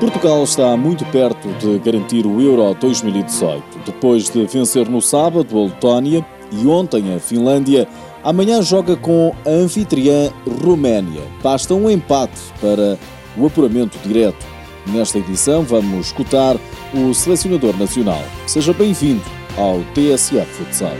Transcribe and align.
Portugal 0.00 0.44
está 0.44 0.76
muito 0.76 1.06
perto 1.06 1.48
de 1.58 1.78
garantir 1.78 2.26
o 2.26 2.38
Euro 2.40 2.74
2018. 2.74 3.78
Depois 3.86 4.28
de 4.28 4.44
vencer 4.44 4.86
no 4.90 5.00
sábado 5.00 5.58
a 5.58 5.64
Letónia 5.64 6.24
e 6.52 6.66
ontem 6.66 7.14
a 7.14 7.18
Finlândia, 7.18 7.88
amanhã 8.22 8.60
joga 8.60 8.94
com 8.94 9.34
a 9.46 9.48
anfitriã 9.48 10.30
Roménia. 10.62 11.22
Basta 11.42 11.72
um 11.72 11.90
empate 11.90 12.38
para 12.60 12.98
o 13.38 13.46
apuramento 13.46 13.98
direto. 14.06 14.44
Nesta 14.86 15.18
edição 15.18 15.62
vamos 15.62 16.08
escutar 16.08 16.56
o 16.92 17.14
selecionador 17.14 17.74
nacional. 17.78 18.22
Seja 18.46 18.74
bem-vindo 18.74 19.24
ao 19.56 19.80
TSF 19.94 20.44
Futsal. 20.44 20.92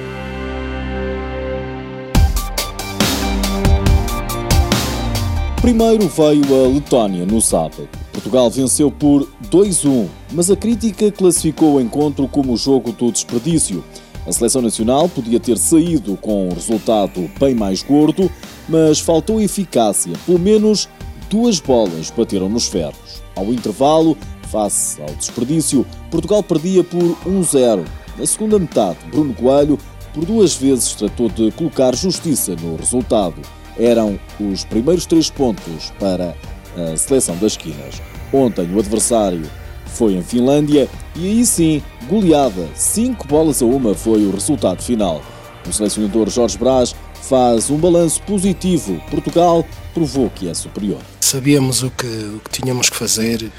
Primeiro 5.61 6.09
veio 6.09 6.65
a 6.65 6.69
Letónia 6.69 7.27
no 7.27 7.43
sábado. 7.43 8.06
Portugal 8.17 8.49
venceu 8.49 8.91
por 8.91 9.29
2-1, 9.51 10.09
mas 10.33 10.51
a 10.51 10.57
crítica 10.57 11.13
classificou 11.13 11.75
o 11.75 11.81
encontro 11.83 12.27
como 12.27 12.57
jogo 12.57 12.91
do 12.91 13.13
desperdício. 13.13 13.85
A 14.27 14.33
seleção 14.33 14.63
nacional 14.63 15.07
podia 15.07 15.39
ter 15.39 15.59
saído 15.59 16.17
com 16.17 16.49
um 16.49 16.55
resultado 16.55 17.31
bem 17.39 17.55
mais 17.55 17.83
gordo, 17.83 18.31
mas 18.67 19.01
faltou 19.01 19.39
eficácia. 19.39 20.15
Pelo 20.25 20.39
menos 20.39 20.89
duas 21.29 21.61
bolas 21.61 22.11
bateram 22.11 22.49
nos 22.49 22.67
ferros. 22.67 23.23
Ao 23.37 23.53
intervalo, 23.53 24.17
face 24.51 24.99
ao 25.03 25.15
desperdício, 25.15 25.85
Portugal 26.11 26.43
perdia 26.43 26.83
por 26.83 27.03
1-0. 27.27 27.85
Na 28.17 28.25
segunda 28.25 28.59
metade, 28.59 28.97
Bruno 29.11 29.35
Coelho 29.35 29.79
por 30.15 30.25
duas 30.25 30.57
vezes 30.57 30.95
tratou 30.95 31.29
de 31.29 31.51
colocar 31.53 31.95
justiça 31.95 32.57
no 32.57 32.77
resultado. 32.77 33.43
Eram 33.79 34.19
os 34.41 34.65
primeiros 34.65 35.05
três 35.05 35.29
pontos 35.29 35.93
para 36.01 36.35
a 36.77 36.97
seleção 36.97 37.37
das 37.37 37.53
esquinas. 37.53 38.01
Ontem 38.33 38.69
o 38.73 38.79
adversário 38.79 39.49
foi 39.87 40.15
em 40.15 40.23
Finlândia 40.23 40.89
e 41.15 41.27
aí 41.27 41.47
sim, 41.47 41.83
goleada, 42.09 42.69
5 42.75 43.27
bolas 43.27 43.63
a 43.63 43.65
uma 43.65 43.95
foi 43.95 44.25
o 44.27 44.31
resultado 44.31 44.83
final. 44.83 45.23
O 45.67 45.73
selecionador 45.73 46.29
Jorge 46.29 46.59
Brás 46.59 46.95
faz 47.23 47.71
um 47.71 47.77
balanço 47.77 48.23
positivo. 48.23 49.01
Portugal 49.11 49.65
provou 49.93 50.31
que 50.31 50.49
é 50.49 50.55
superior. 50.55 51.01
Sabíamos 51.21 51.83
o 51.83 51.91
que, 51.91 52.07
o 52.07 52.41
que 52.41 52.51
tínhamos 52.51 52.89
que 52.89 52.97
fazer, 52.97 53.51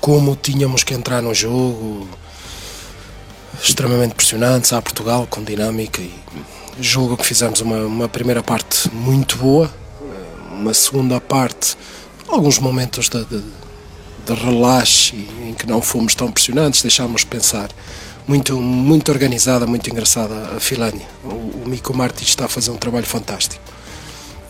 como 0.00 0.36
tínhamos 0.36 0.84
que 0.84 0.94
entrar 0.94 1.20
no 1.20 1.34
jogo, 1.34 2.06
extremamente 3.62 4.14
pressionantes 4.14 4.72
a 4.72 4.80
Portugal, 4.80 5.26
com 5.28 5.42
dinâmica 5.42 6.00
e 6.00 6.12
julgo 6.80 7.16
que 7.16 7.26
fizemos 7.26 7.60
uma, 7.60 7.78
uma 7.84 8.08
primeira 8.08 8.42
parte 8.42 8.88
muito 8.92 9.36
boa, 9.36 9.70
uma 10.52 10.72
segunda 10.72 11.20
parte, 11.20 11.76
alguns 12.34 12.58
momentos 12.58 13.08
de, 13.08 13.24
de, 13.24 13.42
de 14.26 14.34
relaxe 14.34 15.16
em 15.46 15.54
que 15.54 15.66
não 15.66 15.82
fomos 15.82 16.14
tão 16.14 16.30
pressionantes, 16.30 16.82
deixámos 16.82 17.24
pensar. 17.24 17.70
Muito, 18.26 18.60
muito 18.60 19.10
organizada, 19.10 19.66
muito 19.66 19.90
engraçada 19.90 20.56
a 20.56 20.60
Finlândia. 20.60 21.06
O, 21.24 21.28
o 21.28 21.62
Miko 21.66 21.92
Martins 21.96 22.28
está 22.28 22.44
a 22.44 22.48
fazer 22.48 22.70
um 22.70 22.76
trabalho 22.76 23.06
fantástico. 23.06 23.62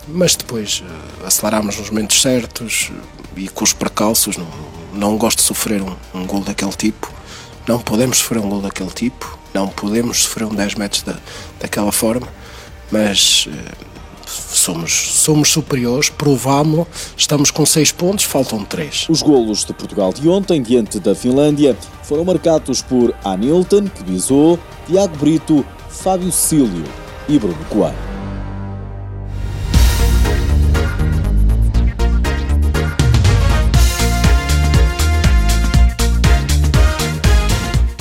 Mas 0.07 0.35
depois 0.35 0.83
uh, 0.85 1.25
acelerámos 1.25 1.77
nos 1.77 1.89
momentos 1.89 2.21
certos 2.21 2.91
e 3.35 3.47
com 3.47 3.63
os 3.63 3.73
precalços. 3.73 4.37
Não, 4.37 4.47
não 4.93 5.17
gosto 5.17 5.39
de 5.39 5.43
sofrer 5.45 5.81
um, 5.81 5.95
um 6.13 6.25
gol 6.25 6.41
daquele 6.41 6.73
tipo. 6.73 7.11
Não 7.67 7.79
podemos 7.79 8.17
sofrer 8.17 8.39
um 8.39 8.49
gol 8.49 8.61
daquele 8.61 8.91
tipo. 8.91 9.39
Não 9.53 9.67
podemos 9.67 10.23
sofrer 10.23 10.45
um 10.45 10.53
10 10.53 10.75
metros 10.75 11.03
da, 11.03 11.17
daquela 11.59 11.91
forma. 11.91 12.27
Mas 12.91 13.47
uh, 13.47 13.90
somos, 14.27 14.91
somos 14.91 15.49
superiores, 15.49 16.09
provámo 16.09 16.87
estamos 17.15 17.51
com 17.51 17.65
6 17.65 17.91
pontos, 17.91 18.25
faltam 18.25 18.63
3. 18.63 19.07
Os 19.09 19.21
golos 19.21 19.65
de 19.65 19.73
Portugal 19.73 20.13
de 20.13 20.27
ontem, 20.27 20.61
diante 20.61 20.99
da 20.99 21.15
Finlândia, 21.15 21.77
foram 22.03 22.25
marcados 22.25 22.81
por 22.81 23.13
Anilton, 23.23 23.87
que 23.87 24.03
bisou, 24.03 24.59
Tiago 24.87 25.15
Brito, 25.17 25.65
Fábio 25.89 26.31
Cílio 26.31 26.83
e 27.27 27.37
Bruno 27.39 27.65
Coelho. 27.69 28.11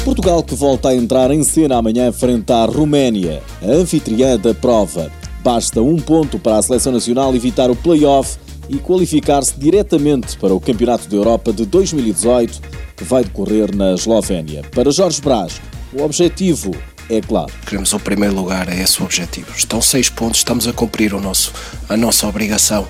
Portugal 0.04 0.42
que 0.42 0.54
volta 0.54 0.88
a 0.88 0.94
entrar 0.94 1.30
em 1.30 1.42
cena 1.42 1.76
amanhã 1.76 2.10
frente 2.12 2.52
à 2.52 2.64
Roménia, 2.64 3.42
a 3.62 3.66
anfitriã 3.66 4.36
da 4.36 4.52
prova. 4.52 5.19
Basta 5.42 5.80
um 5.80 5.96
ponto 5.96 6.38
para 6.38 6.58
a 6.58 6.62
seleção 6.62 6.92
nacional 6.92 7.34
evitar 7.34 7.70
o 7.70 7.76
play-off 7.76 8.38
e 8.68 8.76
qualificar-se 8.76 9.58
diretamente 9.58 10.36
para 10.38 10.54
o 10.54 10.60
Campeonato 10.60 11.08
da 11.08 11.16
Europa 11.16 11.52
de 11.52 11.64
2018, 11.66 12.60
que 12.96 13.04
vai 13.04 13.24
decorrer 13.24 13.74
na 13.74 13.94
Eslovénia. 13.94 14.62
Para 14.74 14.90
Jorge 14.90 15.20
Brás, 15.20 15.60
o 15.92 16.02
objetivo 16.02 16.70
é 17.08 17.20
claro. 17.20 17.52
Queremos 17.66 17.92
o 17.92 17.98
primeiro 17.98 18.34
lugar, 18.34 18.68
é 18.68 18.80
esse 18.80 19.00
o 19.02 19.04
objetivo. 19.04 19.50
Estão 19.56 19.82
seis 19.82 20.08
pontos, 20.08 20.38
estamos 20.38 20.68
a 20.68 20.72
cumprir 20.72 21.12
o 21.14 21.20
nosso, 21.20 21.52
a 21.88 21.96
nossa 21.96 22.28
obrigação. 22.28 22.86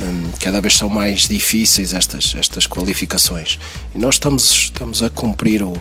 Hum, 0.00 0.30
cada 0.40 0.60
vez 0.60 0.74
são 0.74 0.88
mais 0.88 1.28
difíceis 1.28 1.92
estas, 1.92 2.34
estas 2.36 2.66
qualificações. 2.66 3.60
E 3.94 3.98
nós 3.98 4.16
estamos, 4.16 4.50
estamos 4.50 5.02
a 5.02 5.10
cumprir 5.10 5.62
o, 5.62 5.74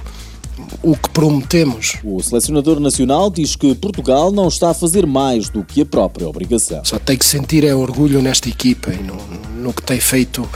o 0.84 0.96
que 0.96 1.10
prometemos. 1.10 1.98
O 2.04 2.22
selecionador 2.22 2.80
nacional 2.80 3.30
diz 3.30 3.56
que 3.56 3.74
Portugal 3.76 4.32
não 4.32 4.48
está 4.48 4.72
a 4.72 4.74
fazer 4.74 5.06
mais 5.06 5.50
do 5.50 5.64
que 5.64 5.82
a 5.82 5.86
própria 5.86 6.28
obrigação. 6.28 6.84
Só 6.84 6.98
tem 7.00 7.18
que 7.18 7.26
sentir 7.26 7.64
é 7.64 7.74
orgulho 7.74 8.22
nesta 8.22 8.50
equipa 8.50 8.92
e 8.92 9.02
no, 9.04 9.16
no 9.62 9.74
que 9.74 9.84
tem 9.84 10.00
feito 10.00 10.48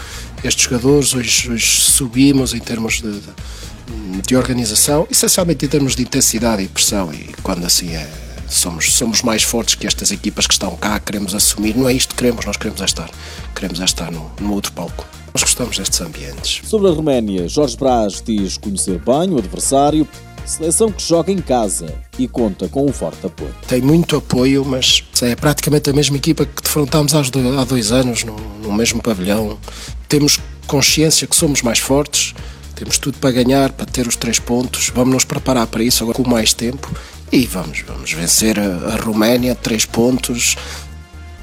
estes 0.43 0.63
jogadores. 0.63 1.13
Hoje, 1.13 1.51
hoje 1.51 1.81
subimos 1.81 2.53
em 2.53 2.59
termos 2.59 3.01
de, 3.01 3.11
de, 3.11 4.21
de, 4.27 4.35
organização, 4.35 5.07
essencialmente 5.09 5.65
em 5.65 5.69
termos 5.69 5.95
de 5.95 6.03
intensidade 6.03 6.63
e 6.63 6.67
pressão, 6.67 7.13
e 7.13 7.33
quando 7.41 7.65
assim 7.65 7.89
é. 7.93 8.24
Somos, 8.47 8.93
somos 8.93 9.21
mais 9.21 9.43
fortes 9.43 9.75
que 9.75 9.87
estas 9.87 10.11
equipas 10.11 10.47
que 10.47 10.53
estão 10.53 10.75
cá, 10.75 10.99
queremos 10.99 11.33
assumir. 11.33 11.75
Não 11.75 11.89
é 11.89 11.93
isto 11.93 12.09
que 12.09 12.15
queremos, 12.15 12.45
nós 12.45 12.57
queremos 12.57 12.81
é 12.81 12.85
estar, 12.85 13.09
queremos 13.55 13.81
é 13.81 13.85
estar 13.85 14.11
no, 14.11 14.31
no 14.39 14.53
outro 14.53 14.71
palco. 14.71 15.05
Nós 15.33 15.43
gostamos 15.43 15.77
destes 15.77 15.99
ambientes. 15.99 16.61
Sobre 16.63 16.89
a 16.89 16.91
Roménia, 16.91 17.47
Jorge 17.47 17.75
Braz 17.75 18.21
diz 18.25 18.57
conhecer 18.57 18.99
bem 18.99 19.33
o 19.33 19.37
adversário, 19.37 20.07
seleção 20.45 20.91
que 20.91 21.03
joga 21.03 21.31
em 21.31 21.39
casa 21.39 21.93
e 22.17 22.27
conta 22.27 22.69
com 22.69 22.85
um 22.85 22.93
forte 22.93 23.25
apoio. 23.25 23.53
Tem 23.67 23.81
muito 23.81 24.15
apoio, 24.15 24.63
mas 24.63 25.03
é 25.21 25.35
praticamente 25.35 25.89
a 25.89 25.93
mesma 25.93 26.17
equipa 26.17 26.45
que 26.45 26.61
defrontámos 26.61 27.13
há 27.13 27.21
dois 27.65 27.91
anos 27.91 28.23
no, 28.23 28.35
no 28.61 28.71
mesmo 28.71 29.01
pavilhão. 29.01 29.57
Temos 30.07 30.39
consciência 30.67 31.27
que 31.27 31.35
somos 31.35 31.61
mais 31.61 31.79
fortes, 31.79 32.33
temos 32.75 32.97
tudo 32.97 33.17
para 33.17 33.31
ganhar, 33.31 33.71
para 33.71 33.85
ter 33.85 34.07
os 34.07 34.15
três 34.15 34.39
pontos. 34.39 34.91
Vamos 34.93 35.13
nos 35.13 35.25
preparar 35.25 35.67
para 35.67 35.83
isso 35.83 36.03
agora 36.03 36.17
com 36.17 36.29
mais 36.29 36.53
tempo 36.53 36.93
e 37.31 37.45
vamos, 37.45 37.81
vamos 37.81 38.11
vencer 38.13 38.59
a, 38.59 38.93
a 38.93 38.95
Roménia, 38.95 39.55
três 39.55 39.85
pontos, 39.85 40.55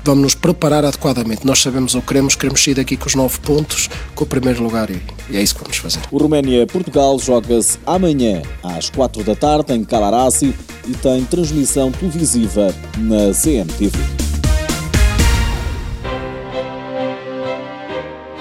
vamos 0.04 0.22
nos 0.22 0.34
preparar 0.34 0.84
adequadamente. 0.84 1.46
Nós 1.46 1.60
sabemos 1.60 1.94
o 1.94 2.00
que 2.00 2.08
queremos, 2.08 2.34
queremos 2.34 2.62
sair 2.62 2.74
daqui 2.74 2.96
com 2.96 3.06
os 3.06 3.14
nove 3.14 3.38
pontos, 3.40 3.88
com 4.14 4.24
o 4.24 4.26
primeiro 4.26 4.62
lugar 4.62 4.90
e, 4.90 5.00
e 5.30 5.36
é 5.36 5.42
isso 5.42 5.54
que 5.54 5.62
vamos 5.62 5.76
fazer. 5.76 6.00
O 6.10 6.18
Roménia-Portugal 6.18 7.18
joga-se 7.18 7.78
amanhã 7.86 8.42
às 8.62 8.90
quatro 8.90 9.22
da 9.24 9.34
tarde 9.34 9.72
em 9.72 9.84
Calarassi 9.84 10.54
e 10.86 10.92
tem 10.94 11.24
transmissão 11.24 11.90
televisiva 11.92 12.74
na 12.98 13.32
CMTV. 13.32 13.98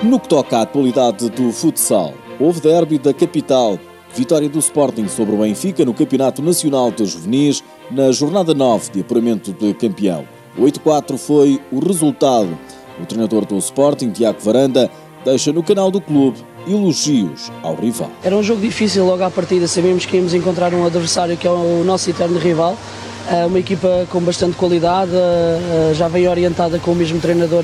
No 0.03 0.19
que 0.19 0.27
toca 0.27 0.57
à 0.57 0.61
atualidade 0.63 1.29
do 1.29 1.51
futsal, 1.51 2.15
houve 2.39 2.59
derby 2.59 2.97
da 2.97 3.13
capital. 3.13 3.77
Vitória 4.15 4.49
do 4.49 4.59
Sporting 4.59 5.07
sobre 5.07 5.33
o 5.33 5.37
Benfica 5.37 5.85
no 5.85 5.93
Campeonato 5.93 6.41
Nacional 6.41 6.91
de 6.91 7.05
Juvenis 7.05 7.63
na 7.89 8.11
jornada 8.11 8.53
9 8.53 8.91
de 8.91 9.01
apuramento 9.01 9.53
de 9.53 9.73
campeão. 9.73 10.25
8-4 10.59 11.17
foi 11.17 11.61
o 11.71 11.79
resultado. 11.79 12.57
O 13.01 13.05
treinador 13.05 13.45
do 13.45 13.57
Sporting, 13.57 14.11
Tiago 14.11 14.39
Varanda, 14.41 14.91
deixa 15.23 15.53
no 15.53 15.63
canal 15.63 15.89
do 15.89 16.01
clube 16.01 16.39
elogios 16.67 17.51
ao 17.63 17.73
rival. 17.75 18.11
Era 18.23 18.35
um 18.35 18.43
jogo 18.43 18.61
difícil 18.61 19.05
logo 19.05 19.23
à 19.23 19.31
partida, 19.31 19.67
sabíamos 19.67 20.05
que 20.05 20.17
íamos 20.17 20.33
encontrar 20.33 20.73
um 20.73 20.85
adversário 20.85 21.37
que 21.37 21.47
é 21.47 21.51
o 21.51 21.83
nosso 21.83 22.09
eterno 22.09 22.37
rival, 22.37 22.77
eh, 23.29 23.45
uma 23.45 23.59
equipa 23.59 24.07
com 24.09 24.19
bastante 24.19 24.55
qualidade, 24.55 25.11
eh, 25.13 25.93
já 25.93 26.07
vem 26.07 26.27
orientada 26.27 26.79
com 26.79 26.91
o 26.91 26.95
mesmo 26.95 27.19
treinador 27.19 27.63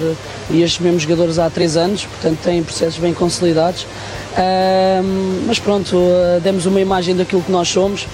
e 0.49 0.61
estes 0.61 0.79
mesmos 0.79 1.03
jogadores 1.03 1.39
há 1.39 1.49
três 1.49 1.75
anos, 1.75 2.05
portanto 2.05 2.39
tem 2.43 2.63
processos 2.63 2.99
bem 2.99 3.13
consolidados. 3.13 3.85
Mas 5.47 5.57
pronto, 5.57 5.95
eh, 5.95 6.39
demos 6.41 6.65
uma 6.65 6.79
imagem 6.79 7.15
daquilo 7.15 7.41
que 7.41 7.51
nós 7.51 7.67
somos, 7.67 8.07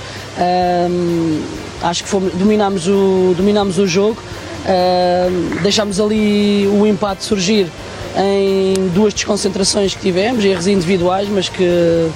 acho 1.81 2.03
que 2.03 2.09
fomos, 2.09 2.33
dominámos, 2.33 2.87
o, 2.87 3.33
dominámos 3.35 3.77
o 3.77 3.87
jogo, 3.87 4.21
Uh, 4.63 5.61
deixámos 5.61 5.99
ali 5.99 6.65
o 6.67 6.87
empate 6.87 7.25
surgir 7.25 7.67
em 8.15 8.87
duas 8.93 9.13
desconcentrações 9.13 9.93
que 9.93 9.99
tivemos, 9.99 10.45
erros 10.45 10.67
individuais, 10.67 11.27
mas 11.27 11.49
que 11.49 12.09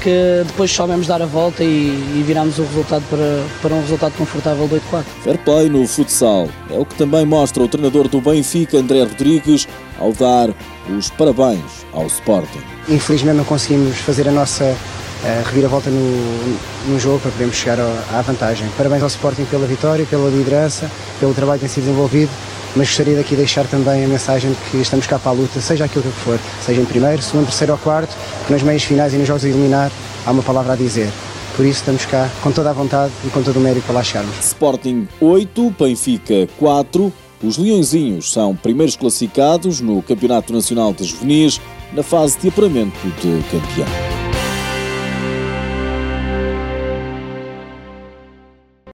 que 0.00 0.42
depois 0.46 0.70
soubemos 0.70 1.06
dar 1.06 1.20
a 1.22 1.26
volta 1.26 1.62
e, 1.62 1.66
e 1.66 2.24
viramos 2.26 2.58
o 2.58 2.62
resultado 2.62 3.04
para, 3.08 3.44
para 3.60 3.74
um 3.74 3.80
resultado 3.80 4.12
confortável 4.16 4.66
de 4.66 4.76
8-4. 4.76 5.04
Fair 5.22 5.38
play 5.38 5.68
no 5.68 5.86
futsal 5.86 6.48
é 6.70 6.78
o 6.78 6.84
que 6.84 6.94
também 6.94 7.24
mostra 7.26 7.62
o 7.62 7.68
treinador 7.68 8.08
do 8.08 8.20
Benfica, 8.20 8.78
André 8.78 9.02
Rodrigues, 9.02 9.68
ao 9.98 10.12
dar 10.12 10.50
os 10.88 11.10
parabéns 11.10 11.84
ao 11.92 12.06
Sporting. 12.06 12.60
Infelizmente 12.88 13.36
não 13.36 13.44
conseguimos 13.44 13.98
fazer 13.98 14.26
a 14.28 14.32
nossa 14.32 14.64
uh, 14.64 15.46
reviravolta 15.46 15.90
no, 15.90 16.58
no 16.88 16.98
jogo 16.98 17.18
para 17.20 17.30
podermos 17.30 17.56
chegar 17.56 17.78
à 17.78 18.22
vantagem. 18.22 18.68
Parabéns 18.76 19.02
ao 19.02 19.08
Sporting 19.08 19.44
pela 19.44 19.66
vitória, 19.66 20.06
pela 20.06 20.30
liderança, 20.30 20.90
pelo 21.18 21.34
trabalho 21.34 21.60
que 21.60 21.66
tem 21.66 21.74
sido 21.74 21.84
desenvolvido 21.84 22.30
mas 22.76 22.88
gostaria 22.88 23.16
daqui 23.16 23.30
de 23.30 23.36
deixar 23.36 23.66
também 23.66 24.04
a 24.04 24.08
mensagem 24.08 24.50
de 24.50 24.56
que 24.70 24.76
estamos 24.78 25.06
cá 25.06 25.18
para 25.18 25.32
a 25.32 25.34
luta, 25.34 25.60
seja 25.60 25.84
aquilo 25.84 26.04
que 26.04 26.10
for, 26.10 26.38
seja 26.64 26.80
em 26.80 26.84
primeiro, 26.84 27.20
segundo, 27.22 27.46
terceiro 27.46 27.72
ou 27.72 27.78
quarto, 27.78 28.16
que 28.46 28.52
nas 28.52 28.62
meias 28.62 28.82
finais 28.82 29.12
e 29.14 29.16
nos 29.16 29.26
jogos 29.26 29.44
a 29.44 29.48
eliminar 29.48 29.90
há 30.26 30.30
uma 30.30 30.42
palavra 30.42 30.72
a 30.74 30.76
dizer. 30.76 31.10
Por 31.56 31.66
isso 31.66 31.80
estamos 31.80 32.06
cá 32.06 32.30
com 32.42 32.52
toda 32.52 32.70
a 32.70 32.72
vontade 32.72 33.12
e 33.24 33.28
com 33.28 33.42
todo 33.42 33.56
o 33.56 33.60
mérito 33.60 33.84
para 33.86 33.96
lá 33.96 34.02
chegarmos. 34.02 34.38
Sporting 34.38 35.08
8, 35.20 35.74
Benfica 35.78 36.48
4. 36.58 37.12
Os 37.42 37.56
Leõezinhos 37.56 38.32
são 38.32 38.54
primeiros 38.54 38.96
classificados 38.96 39.80
no 39.80 40.02
Campeonato 40.02 40.52
Nacional 40.52 40.92
de 40.92 41.04
Juvenis 41.04 41.60
na 41.92 42.02
fase 42.02 42.38
de 42.38 42.48
apuramento 42.48 42.98
de 43.20 43.42
campeão. 43.50 44.09